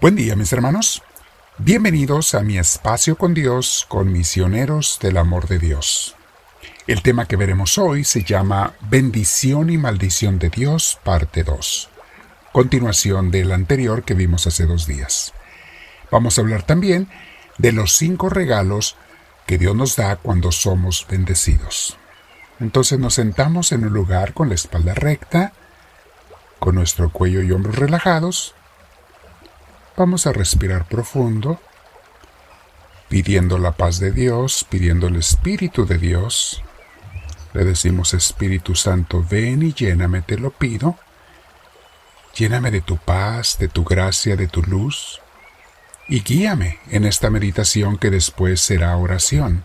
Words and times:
Buen 0.00 0.16
día 0.16 0.34
mis 0.34 0.52
hermanos. 0.52 1.02
Bienvenidos 1.56 2.34
a 2.34 2.40
mi 2.40 2.58
espacio 2.58 3.16
con 3.16 3.32
Dios 3.32 3.86
con 3.88 4.12
misioneros 4.12 4.98
del 5.00 5.16
amor 5.16 5.46
de 5.46 5.58
Dios. 5.58 6.16
El 6.86 7.00
tema 7.00 7.26
que 7.26 7.36
veremos 7.36 7.78
hoy 7.78 8.04
se 8.04 8.24
llama 8.24 8.74
Bendición 8.90 9.70
y 9.70 9.78
maldición 9.78 10.38
de 10.38 10.50
Dios, 10.50 10.98
parte 11.04 11.44
2. 11.44 11.88
Continuación 12.52 13.30
del 13.30 13.52
anterior 13.52 14.02
que 14.02 14.14
vimos 14.14 14.46
hace 14.46 14.66
dos 14.66 14.86
días. 14.86 15.32
Vamos 16.10 16.36
a 16.36 16.42
hablar 16.42 16.64
también 16.64 17.08
de 17.56 17.72
los 17.72 17.96
cinco 17.96 18.28
regalos 18.28 18.96
que 19.46 19.58
Dios 19.58 19.76
nos 19.76 19.96
da 19.96 20.16
cuando 20.16 20.50
somos 20.52 21.06
bendecidos. 21.08 21.96
Entonces 22.60 22.98
nos 22.98 23.14
sentamos 23.14 23.72
en 23.72 23.84
un 23.84 23.92
lugar 23.92 24.34
con 24.34 24.48
la 24.48 24.56
espalda 24.56 24.92
recta, 24.92 25.52
con 26.58 26.74
nuestro 26.74 27.10
cuello 27.10 27.42
y 27.42 27.52
hombros 27.52 27.76
relajados, 27.76 28.54
Vamos 29.96 30.26
a 30.26 30.32
respirar 30.32 30.88
profundo, 30.88 31.60
pidiendo 33.08 33.58
la 33.58 33.72
paz 33.72 34.00
de 34.00 34.10
Dios, 34.10 34.66
pidiendo 34.68 35.06
el 35.06 35.14
Espíritu 35.14 35.86
de 35.86 35.98
Dios. 35.98 36.64
Le 37.52 37.64
decimos, 37.64 38.12
Espíritu 38.12 38.74
Santo, 38.74 39.24
ven 39.30 39.62
y 39.62 39.72
lléname, 39.72 40.22
te 40.22 40.36
lo 40.36 40.50
pido. 40.50 40.98
Lléname 42.34 42.72
de 42.72 42.80
tu 42.80 42.96
paz, 42.96 43.56
de 43.60 43.68
tu 43.68 43.84
gracia, 43.84 44.34
de 44.34 44.48
tu 44.48 44.62
luz, 44.62 45.20
y 46.08 46.22
guíame 46.22 46.80
en 46.90 47.04
esta 47.04 47.30
meditación 47.30 47.96
que 47.96 48.10
después 48.10 48.60
será 48.60 48.96
oración, 48.96 49.64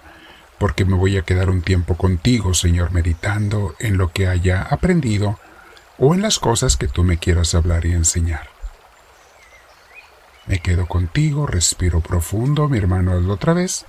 porque 0.60 0.86
me 0.86 0.96
voy 0.96 1.18
a 1.18 1.24
quedar 1.24 1.50
un 1.50 1.64
tiempo 1.64 1.98
contigo, 1.98 2.54
Señor, 2.54 2.92
meditando 2.92 3.74
en 3.80 3.98
lo 3.98 4.12
que 4.12 4.28
haya 4.28 4.62
aprendido 4.62 5.40
o 5.98 6.14
en 6.14 6.22
las 6.22 6.38
cosas 6.38 6.78
que 6.78 6.88
tú 6.88 7.04
me 7.04 7.18
quieras 7.18 7.56
hablar 7.56 7.88
y 7.88 7.94
enseñar. 7.94 8.59
Me 10.50 10.58
quedo 10.58 10.88
contigo, 10.88 11.46
respiro 11.46 12.02
profundo, 12.02 12.68
mi 12.68 12.80
hermano, 12.80 13.14
hazlo 13.14 13.36
otra 13.36 13.54
vez. 13.54 13.86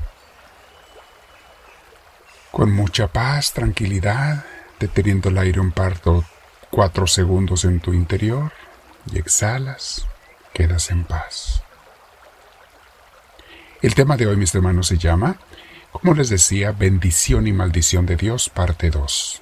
Con 2.50 2.70
mucha 2.70 3.06
paz, 3.08 3.54
tranquilidad, 3.54 4.44
deteniendo 4.78 5.30
el 5.30 5.38
aire 5.38 5.58
un 5.58 5.72
parto 5.72 6.22
cuatro 6.68 7.06
segundos 7.06 7.64
en 7.64 7.80
tu 7.80 7.94
interior 7.94 8.52
y 9.10 9.18
exhalas, 9.18 10.06
quedas 10.52 10.90
en 10.90 11.04
paz. 11.04 11.62
El 13.80 13.94
tema 13.94 14.18
de 14.18 14.26
hoy, 14.26 14.36
mis 14.36 14.54
hermanos, 14.54 14.88
se 14.88 14.98
llama, 14.98 15.38
como 15.92 16.12
les 16.12 16.28
decía, 16.28 16.72
bendición 16.72 17.46
y 17.46 17.54
maldición 17.54 18.04
de 18.04 18.16
Dios, 18.16 18.50
parte 18.50 18.90
2. 18.90 19.40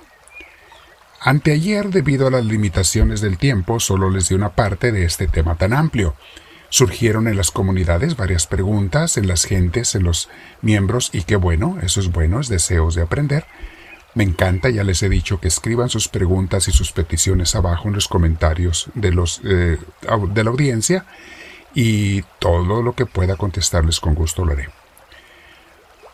Anteayer, 1.22 1.88
debido 1.88 2.28
a 2.28 2.30
las 2.30 2.44
limitaciones 2.44 3.20
del 3.20 3.38
tiempo, 3.38 3.80
solo 3.80 4.08
les 4.08 4.28
di 4.28 4.36
una 4.36 4.50
parte 4.50 4.92
de 4.92 5.05
este 5.05 5.27
tema 5.27 5.56
tan 5.56 5.72
amplio, 5.72 6.14
Surgieron 6.70 7.28
en 7.28 7.36
las 7.36 7.50
comunidades 7.50 8.16
varias 8.16 8.47
preguntas, 8.47 9.16
en 9.16 9.27
las 9.27 9.44
gentes, 9.44 9.94
en 9.94 10.05
los 10.05 10.28
miembros, 10.61 11.10
y 11.12 11.22
qué 11.22 11.36
bueno, 11.36 11.78
eso 11.83 12.00
es 12.00 12.12
bueno, 12.12 12.41
es 12.41 12.48
deseos 12.48 12.94
de 12.94 13.02
aprender. 13.02 13.47
Me 14.14 14.25
encanta, 14.25 14.69
ya 14.69 14.84
les 14.84 15.02
he 15.02 15.08
dicho 15.08 15.41
que 15.41 15.48
escriban 15.48 15.88
sus 15.88 16.08
preguntas 16.08 16.69
y 16.69 16.72
sus 16.72 16.92
peticiones 16.92 17.55
abajo 17.55 17.88
en 17.88 17.94
los 17.94 18.08
comentarios 18.08 18.88
de, 18.94 19.12
los, 19.12 19.41
eh, 19.44 19.78
de 20.30 20.44
la 20.44 20.50
audiencia 20.50 21.06
y 21.75 22.22
todo 22.38 22.82
lo 22.82 22.94
que 22.94 23.06
pueda 23.06 23.36
contestarles 23.36 24.00
con 24.00 24.14
gusto 24.14 24.44
lo 24.44 24.53
haré. 24.53 24.69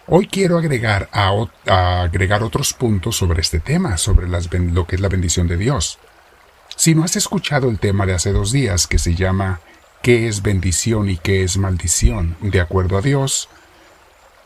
Hoy 0.06 0.26
quiero 0.26 0.58
agregar, 0.58 1.08
agregar 1.66 2.42
otros 2.42 2.74
puntos 2.74 3.16
sobre 3.16 3.40
este 3.40 3.58
tema, 3.58 3.96
sobre 3.96 4.28
las, 4.28 4.52
lo 4.52 4.86
que 4.86 4.96
es 4.96 5.00
la 5.00 5.08
bendición 5.08 5.48
de 5.48 5.56
Dios. 5.56 5.98
Si 6.76 6.94
no 6.94 7.04
has 7.04 7.16
escuchado 7.16 7.70
el 7.70 7.78
tema 7.78 8.04
de 8.04 8.12
hace 8.12 8.32
dos 8.32 8.52
días 8.52 8.86
que 8.86 8.98
se 8.98 9.14
llama 9.14 9.60
qué 10.04 10.28
es 10.28 10.42
bendición 10.42 11.08
y 11.08 11.16
qué 11.16 11.44
es 11.44 11.56
maldición, 11.56 12.36
de 12.42 12.60
acuerdo 12.60 12.98
a 12.98 13.00
Dios. 13.00 13.48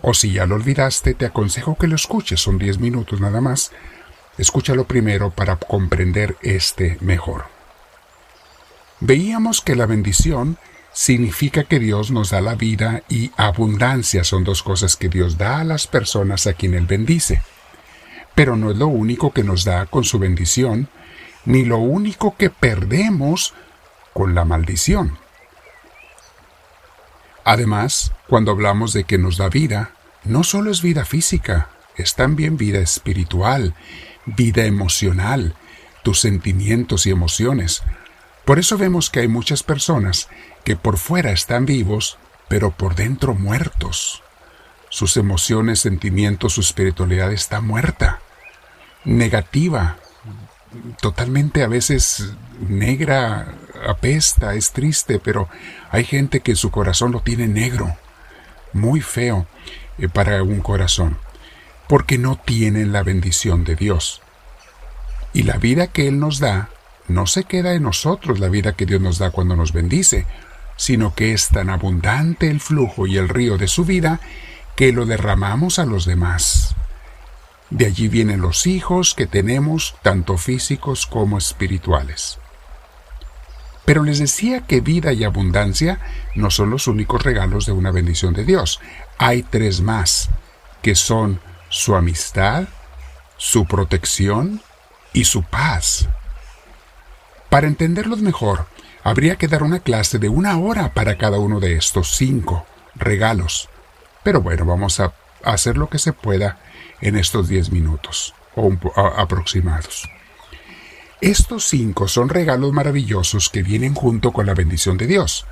O 0.01 0.15
si 0.15 0.31
ya 0.31 0.47
lo 0.47 0.55
olvidaste, 0.55 1.15
te 1.15 1.27
aconsejo 1.27 1.77
que 1.77 1.89
lo 1.89 1.97
escuches, 1.97 2.41
son 2.41 2.59
diez 2.59 2.79
minutos 2.79 3.21
nada 3.21 3.41
más. 3.41 3.73
Escúchalo 4.39 4.85
primero 4.85 5.31
para 5.31 5.57
comprender 5.57 6.37
este 6.43 6.97
mejor. 7.01 7.47
Veíamos 9.01 9.61
que 9.61 9.75
la 9.75 9.87
bendición 9.87 10.59
significa 10.93 11.65
que 11.65 11.81
Dios 11.81 12.13
nos 12.13 12.31
da 12.31 12.41
la 12.41 12.55
vida 12.55 13.03
y 13.09 13.33
abundancia 13.37 14.23
son 14.23 14.45
dos 14.45 14.63
cosas 14.63 14.95
que 14.95 15.09
Dios 15.09 15.39
da 15.39 15.59
a 15.59 15.65
las 15.65 15.89
personas 15.89 16.47
a 16.47 16.53
quien 16.53 16.75
Él 16.75 16.87
bendice. 16.87 17.43
Pero 18.37 18.55
no 18.55 18.71
es 18.71 18.77
lo 18.77 18.87
único 18.87 19.33
que 19.33 19.43
nos 19.43 19.65
da 19.65 19.87
con 19.87 20.05
su 20.05 20.21
bendición, 20.21 20.89
ni 21.45 21.65
lo 21.65 21.79
único 21.79 22.37
que 22.37 22.49
perdemos 22.49 23.55
con 24.13 24.37
la 24.37 24.45
maldición. 24.45 25.19
Además, 27.49 28.13
cuando 28.27 28.51
hablamos 28.51 28.93
de 28.93 29.05
que 29.05 29.17
nos 29.17 29.39
da 29.39 29.49
vida, 29.49 29.93
no 30.23 30.45
solo 30.45 30.71
es 30.71 30.83
vida 30.83 31.07
física, 31.07 31.71
es 31.97 32.15
también 32.15 32.59
vida 32.59 32.79
espiritual, 32.81 33.75
vida 34.27 34.67
emocional, 34.67 35.55
tus 36.03 36.21
sentimientos 36.21 37.07
y 37.07 37.11
emociones. 37.11 37.83
Por 38.45 38.59
eso 38.59 38.77
vemos 38.77 39.09
que 39.09 39.21
hay 39.21 39.29
muchas 39.29 39.63
personas 39.63 40.29
que 40.63 40.77
por 40.77 40.99
fuera 40.99 41.33
están 41.33 41.65
vivos, 41.65 42.19
pero 42.49 42.71
por 42.71 42.95
dentro 42.95 43.33
muertos. 43.33 44.23
Sus 44.91 45.17
emociones, 45.17 45.81
sentimientos, 45.81 46.53
su 46.53 46.61
espiritualidad 46.61 47.33
está 47.33 47.63
muerta, 47.63 48.21
negativa, 49.07 49.97
totalmente 51.01 51.63
a 51.63 51.67
veces 51.67 52.31
negra, 52.61 53.55
apesta, 53.91 54.55
es 54.55 54.73
triste, 54.73 55.19
pero 55.19 55.49
hay 55.91 56.05
gente 56.05 56.41
que 56.41 56.57
su 56.57 56.71
corazón 56.71 57.13
lo 57.13 57.21
tiene 57.21 57.49
negro, 57.49 57.97
muy 58.73 59.01
feo 59.01 59.47
eh, 59.99 60.09
para 60.09 60.43
un 60.43 60.61
corazón, 60.61 61.19
porque 61.89 62.19
no 62.19 62.37
tienen 62.37 62.93
la 62.93 63.03
bendición 63.03 63.65
de 63.65 63.77
Dios. 63.77 64.21
Y 65.33 65.43
la 65.43 65.57
vida 65.57 65.89
que 65.89 66.09
Él 66.09 66.19
nos 66.19 66.39
da 66.39 66.71
no 67.09 67.27
se 67.27 67.45
queda 67.45 67.75
en 67.75 67.83
nosotros, 67.83 68.39
la 68.39 68.49
vida 68.49 68.75
que 68.75 68.87
Dios 68.87 69.01
nos 69.01 69.19
da 69.19 69.31
cuando 69.31 69.57
nos 69.57 69.73
bendice, 69.73 70.27
sino 70.77 71.15
que 71.15 71.33
es 71.33 71.49
tan 71.49 71.71
abundante 71.71 72.51
el 72.51 72.61
flujo 72.61 73.07
y 73.07 73.17
el 73.17 73.29
río 73.29 73.59
de 73.59 73.69
su 73.69 73.85
vida 73.85 74.21
que 74.77 74.93
lo 74.93 75.07
derramamos 75.07 75.79
a 75.79 75.87
los 75.87 76.05
demás. 76.05 76.77
De 77.71 77.87
allí 77.87 78.09
vienen 78.09 78.41
los 78.41 78.67
hijos 78.67 79.15
que 79.15 79.27
tenemos, 79.27 79.97
tanto 80.03 80.39
físicos 80.39 81.07
como 81.07 81.37
espirituales. 81.37 82.39
Pero 83.89 84.03
les 84.03 84.19
decía 84.19 84.67
que 84.67 84.83
vida 84.83 85.15
y 85.15 85.25
abundancia 85.25 85.99
no 86.35 86.51
son 86.51 86.69
los 86.69 86.89
únicos 86.89 87.23
regalos 87.23 87.65
de 87.65 87.73
una 87.73 87.91
bendición 87.91 88.35
de 88.35 88.45
Dios. 88.45 88.81
Hay 89.17 89.43
tres 89.43 89.81
más, 89.81 90.29
que 90.83 90.95
son 90.95 91.41
su 91.71 91.95
amistad, 91.95 92.65
su 93.39 93.65
protección 93.65 94.61
y 95.15 95.25
su 95.25 95.43
paz. 95.43 96.07
Para 97.49 97.67
entenderlos 97.67 98.21
mejor, 98.21 98.67
habría 99.05 99.37
que 99.37 99.49
dar 99.49 99.63
una 99.63 99.81
clase 99.81 100.19
de 100.19 100.29
una 100.29 100.59
hora 100.59 100.93
para 100.93 101.17
cada 101.17 101.39
uno 101.39 101.59
de 101.59 101.73
estos 101.73 102.15
cinco 102.15 102.67
regalos. 102.95 103.71
Pero 104.23 104.43
bueno, 104.43 104.67
vamos 104.67 105.01
a 105.01 105.15
hacer 105.43 105.79
lo 105.79 105.89
que 105.89 105.99
se 105.99 106.13
pueda 106.13 106.59
en 107.01 107.17
estos 107.17 107.49
diez 107.49 107.71
minutos 107.71 108.35
o 108.55 108.71
aproximados. 109.17 110.07
Estos 111.21 111.69
cinco 111.69 112.07
son 112.07 112.29
regalos 112.29 112.73
maravillosos 112.73 113.49
que 113.49 113.65
vienen 113.65 113.95
junto 113.95 114.33
con 114.33 114.47
la 114.47 114.55
bendición 114.55 114.97
de 114.97 115.09
Dios. 115.09 115.47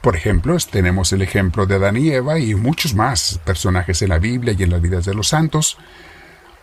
Por 0.00 0.16
ejemplo, 0.16 0.56
tenemos 0.68 1.12
el 1.12 1.22
ejemplo 1.22 1.64
de 1.66 1.76
Adán 1.76 1.96
y 1.96 2.10
Eva 2.10 2.40
y 2.40 2.56
muchos 2.56 2.94
más 2.94 3.38
personajes 3.44 4.02
en 4.02 4.08
la 4.08 4.18
Biblia 4.18 4.54
y 4.58 4.64
en 4.64 4.70
las 4.70 4.82
vidas 4.82 5.04
de 5.04 5.14
los 5.14 5.28
santos. 5.28 5.76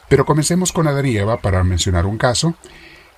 Pero 0.10 0.26
comencemos 0.26 0.74
con 0.74 0.88
Adán 0.90 1.06
y 1.06 1.16
Eva 1.16 1.38
para 1.38 1.64
mencionar 1.64 2.06
un 2.06 2.18
caso. 2.18 2.56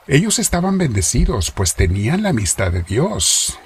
Ellos 0.07 0.37
estaban 0.37 0.77
bendecidos, 0.77 1.49
pues 1.49 1.73
tenían 1.73 2.21
la 2.21 2.29
amistad 2.29 2.71
de 2.71 2.83
Dios, 2.83 3.57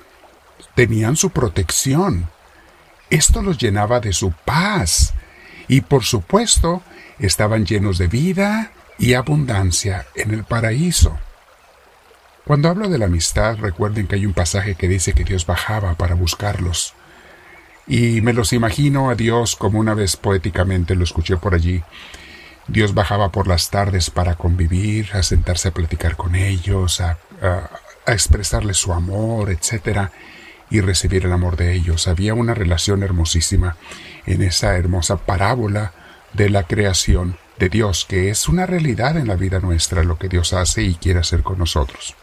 tenían 0.75 1.18
su 1.18 1.31
protección. 1.31 2.30
Esto 3.10 3.42
los 3.42 3.57
llenaba 3.57 4.00
de 4.00 4.13
su 4.13 4.31
paz 4.31 5.13
y 5.68 5.81
por 5.81 6.04
supuesto 6.04 6.84
estaban 7.19 7.66
llenos 7.66 7.98
de 7.98 8.07
vida 8.07 8.72
y 8.98 9.13
abundancia 9.13 10.07
en 10.16 10.31
el 10.31 10.46
paraíso. 10.46 11.18
Cuando 12.45 12.68
hablo 12.68 12.90
de 12.90 12.98
la 12.98 13.06
amistad, 13.06 13.57
recuerden 13.57 14.06
que 14.06 14.16
hay 14.16 14.25
un 14.25 14.34
pasaje 14.34 14.75
que 14.75 14.90
dice 14.90 15.13
que 15.13 15.24
Dios 15.24 15.45
bajaba 15.45 15.94
para 15.94 16.16
buscarlos. 16.16 16.94
Y 17.88 18.19
me 18.19 18.34
los 18.34 18.51
imagino 18.51 19.10
a 19.10 19.16
Dios 19.16 19.56
como 19.56 19.80
una 19.80 19.94
vez 19.94 20.18
poéticamente 20.18 20.95
lo 20.95 21.06
escuché 21.06 21.38
por 21.38 21.56
allí. 21.56 21.84
Dios 22.68 22.94
bajaba 22.94 23.30
por 23.30 23.48
las 23.48 23.69
tardes 23.69 24.10
para 24.10 24.36
convivir, 24.36 25.10
a 25.13 25.24
sentarse 25.24 25.69
a 25.69 25.74
platicar 25.74 26.18
con 26.18 26.36
ellos, 26.36 27.00
a, 27.00 27.18
expresarles 28.07 28.75
su 28.75 28.92
amor, 28.92 29.50
etc. 29.50 30.10
y 30.69 30.81
recibir 30.81 31.25
el 31.25 31.31
amor 31.31 31.56
de 31.56 31.74
ellos. 31.74 32.10
Había 32.10 32.34
una 32.34 32.54
relación 32.54 33.04
hermosísima 33.04 33.78
en 34.25 34.42
esa 34.42 34.75
hermosa 34.75 35.16
parábola 35.16 35.94
de 36.34 36.50
la 36.50 36.63
creación 36.63 37.38
de 37.57 37.69
Dios, 37.69 38.06
que 38.06 38.30
es 38.30 38.50
una 38.50 38.66
realidad 38.66 39.16
en 39.16 39.30
la 39.30 39.36
vida 39.36 39.60
nuestra, 39.60 40.04
lo 40.04 40.18
que 40.18 40.28
Dios 40.28 40.51
hace 40.51 40.84
y 40.84 40.96
quiere 40.96 41.19
hacer 41.19 41.44
con 41.44 41.57
nosotros. 41.60 42.18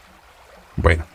Bueno, 0.77 1.05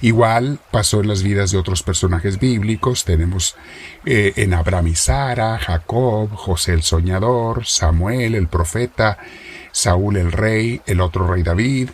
igual 0.00 0.60
pasó 0.70 1.00
en 1.00 1.08
las 1.08 1.22
vidas 1.22 1.50
de 1.50 1.58
otros 1.58 1.82
personajes 1.82 2.38
bíblicos. 2.38 3.04
Tenemos 3.04 3.56
eh, 4.04 4.32
en 4.36 4.54
Abraham 4.54 4.88
y 4.88 4.94
Sara, 4.94 5.58
Jacob, 5.58 6.30
José 6.34 6.72
el 6.74 6.82
soñador, 6.82 7.66
Samuel 7.66 8.34
el 8.34 8.48
profeta, 8.48 9.18
Saúl 9.72 10.16
el 10.16 10.32
rey, 10.32 10.80
el 10.86 11.00
otro 11.00 11.26
rey 11.26 11.42
David, 11.42 11.90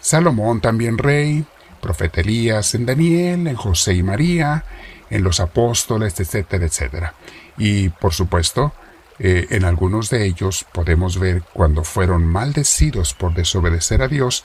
Salomón 0.00 0.60
también 0.60 0.98
rey, 0.98 1.44
profeta 1.80 2.20
Elías 2.20 2.74
en 2.74 2.86
Daniel, 2.86 3.46
en 3.46 3.56
José 3.56 3.94
y 3.94 4.02
María, 4.02 4.64
en 5.10 5.24
los 5.24 5.40
apóstoles, 5.40 6.20
etcétera, 6.20 6.66
etcétera. 6.66 7.14
Y 7.56 7.88
por 7.88 8.12
supuesto, 8.12 8.72
eh, 9.18 9.46
en 9.50 9.64
algunos 9.64 10.10
de 10.10 10.26
ellos 10.26 10.64
podemos 10.72 11.18
ver 11.18 11.42
cuando 11.52 11.82
fueron 11.82 12.24
maldecidos 12.24 13.14
por 13.14 13.34
desobedecer 13.34 14.02
a 14.02 14.08
Dios 14.08 14.44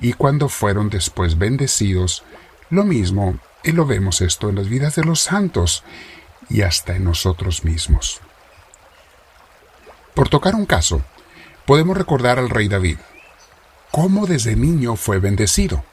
y 0.00 0.14
cuando 0.14 0.48
fueron 0.48 0.88
después 0.88 1.38
bendecidos, 1.38 2.24
lo 2.70 2.84
mismo, 2.84 3.38
y 3.62 3.72
lo 3.72 3.86
vemos 3.86 4.20
esto 4.20 4.48
en 4.48 4.56
las 4.56 4.68
vidas 4.68 4.96
de 4.96 5.04
los 5.04 5.20
santos 5.20 5.84
y 6.48 6.62
hasta 6.62 6.96
en 6.96 7.04
nosotros 7.04 7.64
mismos. 7.64 8.20
Por 10.14 10.28
tocar 10.28 10.54
un 10.54 10.66
caso, 10.66 11.02
podemos 11.66 11.96
recordar 11.96 12.38
al 12.38 12.50
rey 12.50 12.68
David, 12.68 12.98
cómo 13.90 14.26
desde 14.26 14.56
niño 14.56 14.96
fue 14.96 15.18
bendecido. 15.18 15.84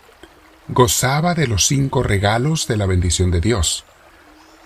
Gozaba 0.69 1.33
de 1.33 1.47
los 1.47 1.65
cinco 1.65 2.03
regalos 2.03 2.67
de 2.67 2.77
la 2.77 2.85
bendición 2.85 3.31
de 3.31 3.41
Dios. 3.41 3.85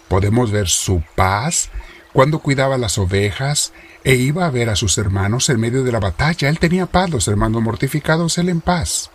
Podemos 0.08 0.52
ver 0.52 0.68
su 0.68 1.04
paz 1.16 1.70
cuando 2.12 2.40
cuidaba 2.40 2.78
las 2.78 2.98
ovejas 2.98 3.72
e 4.04 4.16
iba 4.16 4.46
a 4.46 4.50
ver 4.50 4.70
a 4.70 4.76
sus 4.76 4.98
hermanos 4.98 5.50
en 5.50 5.60
medio 5.60 5.84
de 5.84 5.92
la 5.92 6.00
batalla. 6.00 6.50
Él 6.50 6.60
tenía 6.60 6.86
paz, 6.86 7.10
los 7.10 7.28
hermanos 7.28 7.62
mortificados, 7.62 8.38
él 8.38 8.50
en 8.50 8.62
paz. 8.62 9.12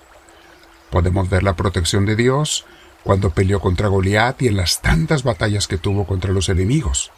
Podemos 0.91 1.29
ver 1.29 1.43
la 1.43 1.57
protección 1.57 2.07
de 2.07 2.17
Dios 2.17 2.65
cuando 3.03 3.31
peleó 3.31 3.61
contra 3.61 3.89
Goliat 3.89 4.43
y 4.43 4.49
en 4.49 4.57
las 4.57 4.83
tantas 4.83 5.23
batallas 5.23 5.69
que 5.69 5.79
tuvo 5.79 6.07
contra 6.07 6.33
los 6.33 6.49
enemigos. 6.49 7.13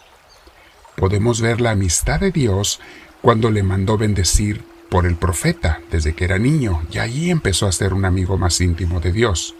Podemos 0.96 1.40
ver 1.40 1.60
la 1.60 1.70
amistad 1.70 2.20
de 2.20 2.30
Dios 2.30 2.80
cuando 3.22 3.50
le 3.50 3.62
mandó 3.62 3.96
bendecir 3.96 4.62
por 4.90 5.06
el 5.06 5.16
profeta 5.16 5.80
desde 5.90 6.14
que 6.14 6.24
era 6.24 6.38
niño 6.38 6.82
y 6.90 6.98
allí 6.98 7.30
empezó 7.30 7.66
a 7.66 7.72
ser 7.72 7.94
un 7.94 8.04
amigo 8.04 8.36
más 8.36 8.60
íntimo 8.60 9.00
de 9.00 9.12
Dios. 9.12 9.54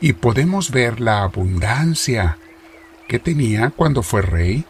Y 0.00 0.14
podemos 0.14 0.70
ver 0.70 1.00
la 1.00 1.22
abundancia 1.22 2.38
que 3.08 3.18
tenía 3.18 3.70
cuando 3.70 4.02
fue 4.02 4.22
rey 4.22 4.64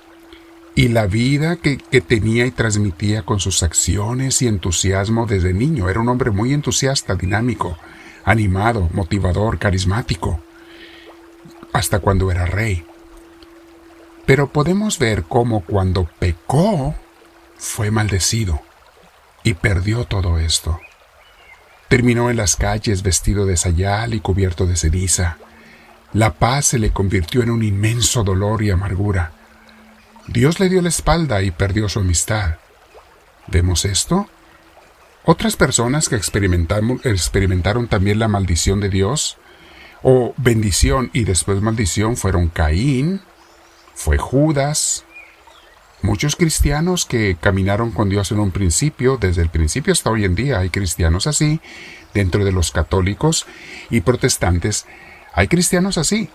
y 0.74 0.88
la 0.88 1.06
vida 1.06 1.56
que, 1.56 1.78
que, 1.78 2.00
tenía 2.00 2.46
y 2.46 2.50
transmitía 2.50 3.22
con 3.22 3.38
sus 3.38 3.62
acciones 3.62 4.42
y 4.42 4.48
entusiasmo 4.48 5.26
desde 5.26 5.52
niño. 5.52 5.88
Era 5.88 6.00
un 6.00 6.08
hombre 6.08 6.30
muy 6.30 6.52
entusiasta, 6.52 7.14
dinámico, 7.14 7.78
animado, 8.24 8.88
motivador, 8.92 9.58
carismático, 9.58 10.40
hasta 11.72 11.98
cuando 11.98 12.30
era 12.30 12.46
rey. 12.46 12.84
Pero 14.26 14.48
podemos 14.48 14.98
ver 14.98 15.24
cómo 15.24 15.60
cuando 15.60 16.08
pecó, 16.18 16.94
fue 17.56 17.90
maldecido 17.90 18.60
y 19.42 19.54
perdió 19.54 20.04
todo 20.04 20.38
esto. 20.38 20.80
Terminó 21.88 22.30
en 22.30 22.36
las 22.36 22.56
calles 22.56 23.02
vestido 23.02 23.46
de 23.46 23.56
sayal 23.56 24.14
y 24.14 24.20
cubierto 24.20 24.66
de 24.66 24.76
ceniza. 24.76 25.36
La 26.12 26.34
paz 26.34 26.66
se 26.66 26.78
le 26.78 26.92
convirtió 26.92 27.42
en 27.42 27.50
un 27.50 27.62
inmenso 27.62 28.24
dolor 28.24 28.62
y 28.62 28.70
amargura. 28.70 29.32
Dios 30.26 30.58
le 30.60 30.68
dio 30.68 30.80
la 30.80 30.88
espalda 30.88 31.42
y 31.42 31.50
perdió 31.50 31.88
su 31.88 32.00
amistad. 32.00 32.56
¿Vemos 33.46 33.84
esto? 33.84 34.28
Otras 35.26 35.56
personas 35.56 36.08
que 36.10 36.16
experimentaron 36.16 37.88
también 37.88 38.18
la 38.18 38.28
maldición 38.28 38.80
de 38.80 38.90
Dios, 38.90 39.38
o 40.02 40.34
bendición 40.36 41.10
y 41.14 41.24
después 41.24 41.62
maldición, 41.62 42.18
fueron 42.18 42.48
Caín, 42.48 43.22
fue 43.94 44.18
Judas, 44.18 45.04
muchos 46.02 46.36
cristianos 46.36 47.06
que 47.06 47.38
caminaron 47.40 47.90
con 47.90 48.10
Dios 48.10 48.32
en 48.32 48.40
un 48.40 48.50
principio, 48.50 49.16
desde 49.16 49.40
el 49.40 49.48
principio 49.48 49.94
hasta 49.94 50.10
hoy 50.10 50.26
en 50.26 50.34
día 50.34 50.58
hay 50.58 50.68
cristianos 50.68 51.26
así, 51.26 51.60
dentro 52.12 52.44
de 52.44 52.52
los 52.52 52.70
católicos 52.70 53.46
y 53.88 54.02
protestantes, 54.02 54.84
hay 55.32 55.48
cristianos 55.48 55.96
así, 55.96 56.28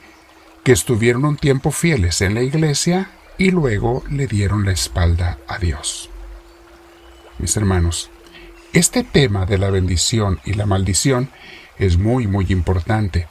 que 0.64 0.72
estuvieron 0.72 1.26
un 1.26 1.38
tiempo 1.38 1.70
fieles 1.70 2.22
en 2.22 2.34
la 2.34 2.42
iglesia 2.42 3.12
y 3.38 3.52
luego 3.52 4.04
le 4.10 4.26
dieron 4.26 4.66
la 4.66 4.72
espalda 4.72 5.38
a 5.48 5.60
Dios. 5.60 6.10
Mis 7.38 7.56
hermanos, 7.56 8.10
este 8.74 9.04
tema 9.04 9.46
de 9.46 9.58
la 9.58 9.70
bendición 9.70 10.40
y 10.46 10.54
la 10.54 10.66
maldición 10.66 11.30
es 11.78 11.98
muy, 11.98 12.28
muy 12.28 12.46
importante. 12.50 13.28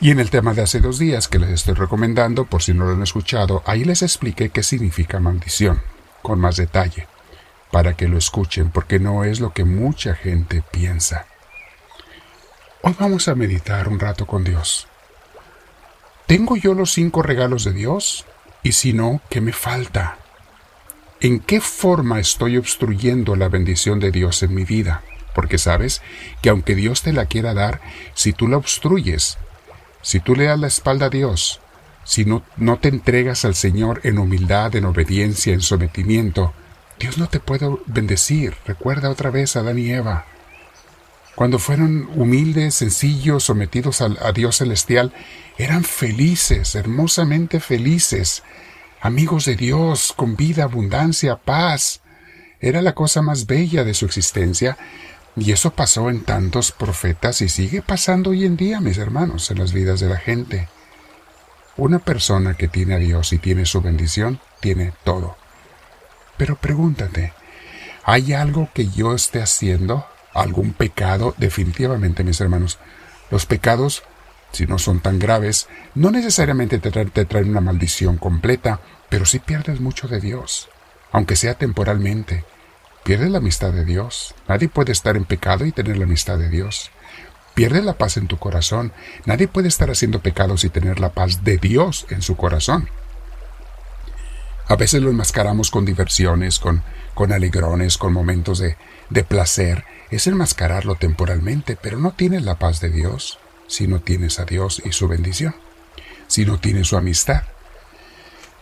Y 0.00 0.10
en 0.10 0.20
el 0.20 0.30
tema 0.30 0.54
de 0.54 0.62
hace 0.62 0.80
dos 0.80 0.98
días 0.98 1.28
que 1.28 1.38
les 1.38 1.50
estoy 1.50 1.74
recomendando, 1.74 2.44
por 2.44 2.62
si 2.62 2.72
no 2.72 2.84
lo 2.84 2.92
han 2.92 3.02
escuchado, 3.02 3.62
ahí 3.66 3.84
les 3.84 4.02
expliqué 4.02 4.50
qué 4.50 4.62
significa 4.62 5.20
maldición, 5.20 5.82
con 6.22 6.40
más 6.40 6.56
detalle, 6.56 7.06
para 7.70 7.96
que 7.96 8.08
lo 8.08 8.16
escuchen, 8.18 8.70
porque 8.70 8.98
no 8.98 9.24
es 9.24 9.40
lo 9.40 9.52
que 9.52 9.64
mucha 9.64 10.14
gente 10.14 10.62
piensa. 10.70 11.26
Hoy 12.82 12.94
vamos 12.98 13.28
a 13.28 13.34
meditar 13.34 13.88
un 13.88 13.98
rato 13.98 14.26
con 14.26 14.44
Dios. 14.44 14.86
¿Tengo 16.26 16.56
yo 16.56 16.74
los 16.74 16.92
cinco 16.92 17.22
regalos 17.22 17.64
de 17.64 17.72
Dios? 17.72 18.24
Y 18.62 18.72
si 18.72 18.92
no, 18.92 19.20
¿qué 19.30 19.40
me 19.40 19.52
falta? 19.52 20.18
¿En 21.20 21.40
qué 21.40 21.60
forma 21.60 22.20
estoy 22.20 22.58
obstruyendo 22.58 23.34
la 23.34 23.48
bendición 23.48 23.98
de 23.98 24.12
Dios 24.12 24.44
en 24.44 24.54
mi 24.54 24.64
vida? 24.64 25.02
Porque 25.34 25.58
sabes 25.58 26.00
que 26.42 26.48
aunque 26.48 26.76
Dios 26.76 27.02
te 27.02 27.12
la 27.12 27.26
quiera 27.26 27.54
dar, 27.54 27.80
si 28.14 28.32
tú 28.32 28.46
la 28.46 28.56
obstruyes, 28.56 29.36
si 30.00 30.20
tú 30.20 30.36
le 30.36 30.44
das 30.44 30.60
la 30.60 30.68
espalda 30.68 31.06
a 31.06 31.10
Dios, 31.10 31.60
si 32.04 32.24
no, 32.24 32.44
no 32.56 32.78
te 32.78 32.88
entregas 32.88 33.44
al 33.44 33.56
Señor 33.56 34.00
en 34.04 34.18
humildad, 34.18 34.76
en 34.76 34.84
obediencia, 34.84 35.52
en 35.52 35.60
sometimiento, 35.60 36.52
Dios 37.00 37.18
no 37.18 37.28
te 37.28 37.40
puede 37.40 37.68
bendecir. 37.86 38.54
Recuerda 38.64 39.10
otra 39.10 39.30
vez 39.30 39.56
a 39.56 39.60
Adán 39.60 39.80
y 39.80 39.90
Eva. 39.90 40.24
Cuando 41.34 41.58
fueron 41.58 42.08
humildes, 42.14 42.76
sencillos, 42.76 43.42
sometidos 43.42 44.02
a, 44.02 44.10
a 44.22 44.30
Dios 44.30 44.58
celestial, 44.58 45.12
eran 45.56 45.82
felices, 45.82 46.76
hermosamente 46.76 47.58
felices, 47.58 48.44
amigos 49.00 49.44
de 49.44 49.56
Dios, 49.56 50.12
con 50.16 50.36
vida, 50.36 50.64
abundancia, 50.64 51.36
paz. 51.36 52.00
Era 52.60 52.82
la 52.82 52.94
cosa 52.94 53.22
más 53.22 53.46
bella 53.46 53.84
de 53.84 53.94
su 53.94 54.06
existencia, 54.06 54.76
y 55.36 55.52
eso 55.52 55.70
pasó 55.70 56.10
en 56.10 56.22
tantos 56.22 56.72
profetas 56.72 57.40
y 57.42 57.48
sigue 57.48 57.82
pasando 57.82 58.30
hoy 58.30 58.44
en 58.44 58.56
día, 58.56 58.80
mis 58.80 58.98
hermanos, 58.98 59.50
en 59.50 59.58
las 59.58 59.72
vidas 59.72 60.00
de 60.00 60.08
la 60.08 60.16
gente. 60.16 60.68
Una 61.76 62.00
persona 62.00 62.54
que 62.54 62.66
tiene 62.66 62.94
a 62.94 62.98
Dios 62.98 63.32
y 63.32 63.38
tiene 63.38 63.64
su 63.64 63.80
bendición, 63.80 64.40
tiene 64.60 64.92
todo. 65.04 65.36
Pero 66.36 66.56
pregúntate, 66.56 67.32
¿hay 68.02 68.32
algo 68.32 68.68
que 68.74 68.88
yo 68.88 69.14
esté 69.14 69.40
haciendo? 69.40 70.04
¿Algún 70.34 70.72
pecado? 70.72 71.34
Definitivamente, 71.38 72.24
mis 72.24 72.40
hermanos. 72.40 72.78
Los 73.30 73.46
pecados 73.46 74.02
si 74.52 74.66
no 74.66 74.78
son 74.78 75.00
tan 75.00 75.18
graves, 75.18 75.68
no 75.94 76.10
necesariamente 76.10 76.78
te, 76.78 76.90
traen 77.24 77.50
una 77.50 77.60
maldición 77.60 78.16
completa, 78.16 78.80
pero 79.08 79.26
sí 79.26 79.38
pierdes 79.38 79.80
mucho 79.80 80.08
de 80.08 80.20
Dios, 80.20 80.68
aunque 81.12 81.36
sea 81.36 81.54
temporalmente. 81.54 82.44
Pierdes 83.04 83.30
la 83.30 83.38
amistad 83.38 83.72
de 83.72 83.84
Dios. 83.84 84.34
Nadie 84.48 84.68
puede 84.68 84.92
estar 84.92 85.16
en 85.16 85.24
pecado 85.24 85.64
y 85.64 85.72
tener 85.72 85.96
la 85.96 86.04
amistad 86.04 86.38
de 86.38 86.48
Dios. 86.48 86.90
Pierdes 87.54 87.84
la 87.84 87.94
paz 87.94 88.16
en 88.16 88.26
tu 88.26 88.38
corazón. 88.38 88.92
Nadie 89.24 89.48
puede 89.48 89.68
estar 89.68 89.90
haciendo 89.90 90.20
pecados 90.20 90.64
y 90.64 90.68
tener 90.68 91.00
la 91.00 91.10
paz 91.10 91.42
de 91.44 91.56
Dios 91.56 92.06
en 92.10 92.22
su 92.22 92.36
corazón. 92.36 92.88
A 94.66 94.76
veces 94.76 95.00
lo 95.00 95.10
enmascaramos 95.10 95.70
con 95.70 95.86
diversiones, 95.86 96.58
con, 96.58 96.82
con 97.14 97.32
alegrones, 97.32 97.96
con 97.96 98.12
momentos 98.12 98.58
de, 98.58 98.76
de 99.08 99.24
placer. 99.24 99.84
Es 100.10 100.26
enmascararlo 100.26 100.96
temporalmente, 100.96 101.76
pero 101.80 101.98
no 101.98 102.12
tienes 102.12 102.42
la 102.42 102.58
paz 102.58 102.80
de 102.80 102.90
Dios 102.90 103.38
si 103.68 103.86
no 103.86 104.00
tienes 104.00 104.40
a 104.40 104.44
Dios 104.44 104.82
y 104.84 104.90
su 104.90 105.06
bendición, 105.06 105.54
si 106.26 106.44
no 106.44 106.58
tienes 106.58 106.88
su 106.88 106.96
amistad. 106.96 107.44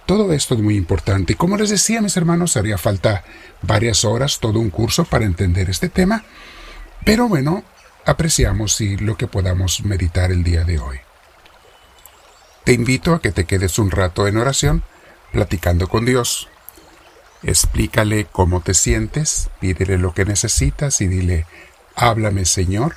Todo 0.04 0.32
esto 0.32 0.54
es 0.54 0.60
muy 0.60 0.76
importante. 0.76 1.34
Como 1.34 1.56
les 1.56 1.70
decía, 1.70 2.00
mis 2.02 2.16
hermanos, 2.16 2.56
haría 2.56 2.78
falta 2.78 3.24
varias 3.62 4.04
horas, 4.04 4.38
todo 4.38 4.60
un 4.60 4.70
curso 4.70 5.04
para 5.04 5.24
entender 5.24 5.70
este 5.70 5.88
tema. 5.88 6.24
Pero 7.04 7.28
bueno, 7.28 7.64
apreciamos 8.04 8.80
y 8.80 8.96
lo 8.98 9.16
que 9.16 9.26
podamos 9.26 9.84
meditar 9.84 10.30
el 10.30 10.44
día 10.44 10.64
de 10.64 10.78
hoy. 10.78 10.98
Te 12.64 12.72
invito 12.72 13.14
a 13.14 13.20
que 13.20 13.32
te 13.32 13.44
quedes 13.44 13.78
un 13.78 13.90
rato 13.90 14.28
en 14.28 14.36
oración, 14.36 14.82
platicando 15.32 15.88
con 15.88 16.04
Dios. 16.04 16.48
Explícale 17.42 18.26
cómo 18.26 18.60
te 18.60 18.74
sientes, 18.74 19.50
pídele 19.60 19.98
lo 19.98 20.14
que 20.14 20.24
necesitas 20.24 21.00
y 21.00 21.06
dile, 21.06 21.46
háblame 21.94 22.44
Señor, 22.44 22.96